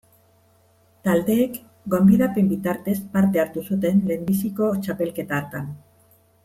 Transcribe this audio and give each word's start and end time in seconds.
Taldeek 1.07 1.59
gonbidapen 1.95 2.49
bitartez 2.55 2.97
parte 3.19 3.45
hartu 3.45 3.67
zuten 3.73 4.05
lehenbiziko 4.13 4.75
txapelketa 4.87 5.41
hartan. 5.43 5.73